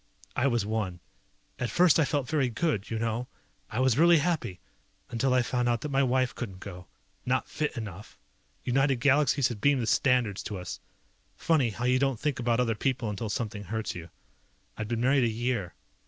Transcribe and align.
I 0.35 0.47
was 0.47 0.65
one. 0.65 0.99
At 1.59 1.69
first 1.69 1.99
I 1.99 2.05
felt 2.05 2.27
very 2.27 2.49
good, 2.49 2.89
you 2.89 2.97
know? 2.97 3.27
I 3.69 3.79
was 3.79 3.99
really 3.99 4.17
happy. 4.17 4.59
Until 5.11 5.31
I 5.31 5.43
found 5.43 5.69
out 5.69 5.81
that 5.81 5.91
my 5.91 6.01
wife 6.01 6.33
couldn't 6.33 6.59
go. 6.59 6.87
Not 7.23 7.47
fit 7.47 7.77
enough. 7.77 8.17
United 8.63 8.95
Galaxies 8.95 9.49
had 9.49 9.61
beamed 9.61 9.83
the 9.83 9.85
standards 9.85 10.41
to 10.41 10.57
us. 10.57 10.79
Funny 11.37 11.69
how 11.69 11.85
you 11.85 11.99
don't 11.99 12.19
think 12.19 12.39
about 12.39 12.59
other 12.59 12.73
people 12.73 13.11
until 13.11 13.29
something 13.29 13.65
hurts 13.65 13.93
you. 13.93 14.09
I'd 14.75 14.87
been 14.87 15.01
married 15.01 15.23
a 15.25 15.29
year. 15.29 15.75